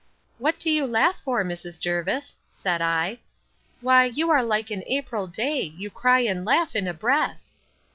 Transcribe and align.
What 0.39 0.57
do 0.59 0.71
you 0.71 0.87
laugh 0.87 1.19
for, 1.19 1.43
Mrs. 1.43 1.79
Jervis? 1.79 2.35
said 2.51 2.81
I.—Why 2.81 4.05
you 4.05 4.31
are 4.31 4.41
like 4.41 4.71
an 4.71 4.83
April 4.87 5.27
day; 5.27 5.61
you 5.61 5.91
cry 5.91 6.21
and 6.21 6.43
laugh 6.43 6.75
in 6.75 6.87
a 6.87 6.93
breath. 6.95 7.39